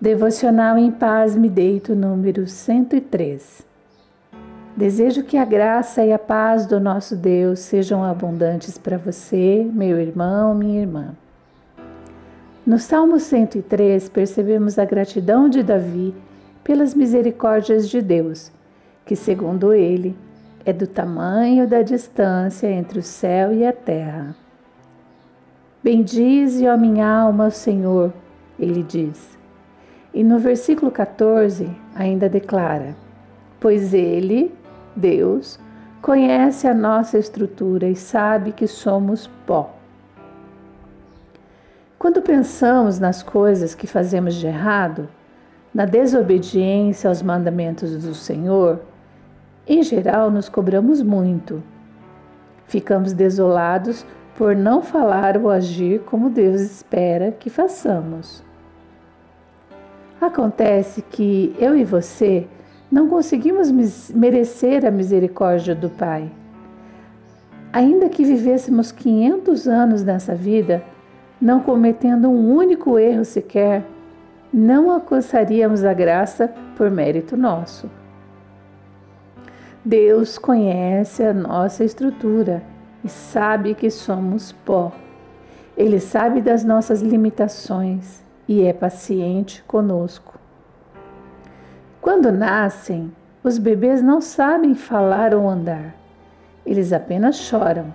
[0.00, 3.66] Devocional em Paz Me Deito, número 103.
[4.76, 9.98] Desejo que a graça e a paz do nosso Deus sejam abundantes para você, meu
[9.98, 11.16] irmão, minha irmã.
[12.64, 16.14] No Salmo 103, percebemos a gratidão de Davi
[16.62, 18.52] pelas misericórdias de Deus,
[19.04, 20.16] que, segundo ele,
[20.64, 24.36] é do tamanho da distância entre o céu e a terra.
[25.82, 28.12] Bendize, ó minha alma, o Senhor,
[28.60, 29.37] ele diz
[30.18, 32.96] e no versículo 14 ainda declara:
[33.60, 34.52] Pois Ele,
[34.96, 35.60] Deus,
[36.02, 39.76] conhece a nossa estrutura e sabe que somos pó.
[41.96, 45.08] Quando pensamos nas coisas que fazemos de errado,
[45.72, 48.80] na desobediência aos mandamentos do Senhor,
[49.68, 51.62] em geral nos cobramos muito.
[52.66, 54.04] Ficamos desolados
[54.36, 58.47] por não falar ou agir como Deus espera que façamos.
[60.20, 62.48] Acontece que eu e você
[62.90, 63.70] não conseguimos
[64.10, 66.28] merecer a misericórdia do Pai.
[67.72, 70.82] Ainda que vivêssemos 500 anos nessa vida,
[71.40, 73.84] não cometendo um único erro sequer,
[74.52, 77.88] não alcançaríamos a graça por mérito nosso.
[79.84, 82.62] Deus conhece a nossa estrutura
[83.04, 84.90] e sabe que somos pó.
[85.76, 90.38] Ele sabe das nossas limitações e é paciente conosco.
[92.00, 93.12] Quando nascem,
[93.44, 95.94] os bebês não sabem falar ou andar,
[96.64, 97.92] eles apenas choram.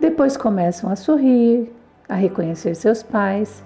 [0.00, 1.70] Depois começam a sorrir,
[2.08, 3.62] a reconhecer seus pais,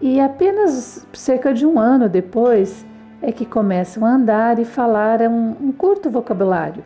[0.00, 2.84] e apenas cerca de um ano depois
[3.22, 6.84] é que começam a andar e falar um, um curto vocabulário.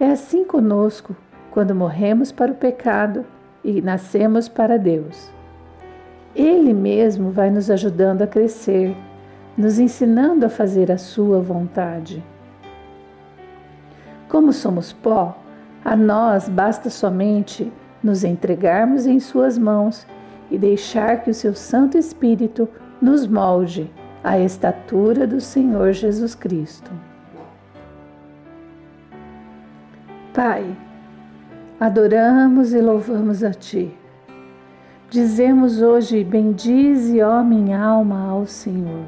[0.00, 1.14] É assim conosco
[1.50, 3.26] quando morremos para o pecado
[3.62, 5.30] e nascemos para Deus.
[6.34, 8.96] Ele mesmo vai nos ajudando a crescer,
[9.56, 12.22] nos ensinando a fazer a Sua vontade.
[14.28, 15.38] Como somos pó,
[15.84, 20.04] a nós basta somente nos entregarmos em Suas mãos
[20.50, 22.68] e deixar que o Seu Santo Espírito
[23.00, 23.88] nos molde
[24.24, 26.90] à estatura do Senhor Jesus Cristo.
[30.32, 30.76] Pai,
[31.78, 33.96] adoramos e louvamos a Ti
[35.14, 39.04] Dizemos hoje: Bendize, ó minha alma, ao Senhor.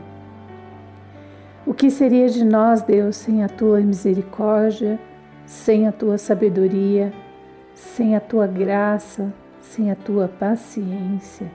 [1.67, 5.01] O que seria de nós, Deus, sem a tua misericórdia,
[5.45, 7.13] sem a tua sabedoria,
[7.75, 11.51] sem a tua graça, sem a tua paciência?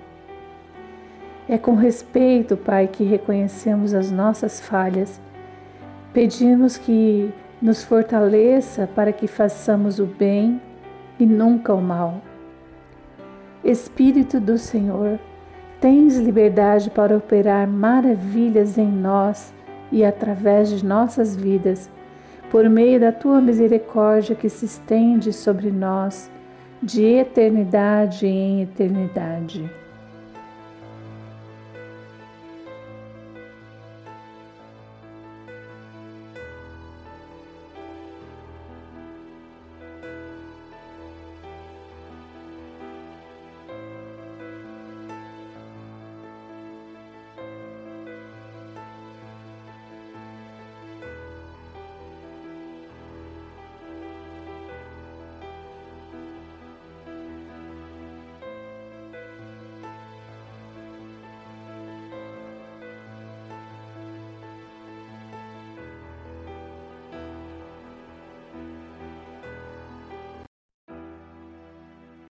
[1.47, 5.21] É com respeito, Pai, que reconhecemos as nossas falhas.
[6.11, 10.61] Pedimos que nos fortaleça para que façamos o bem
[11.17, 12.21] e nunca o mal
[13.63, 15.19] Espírito do Senhor,
[15.79, 19.53] tens liberdade para operar maravilhas em nós
[19.91, 21.89] e através de nossas vidas,
[22.49, 26.31] por meio da tua misericórdia que se estende sobre nós
[26.81, 29.80] de eternidade em eternidade.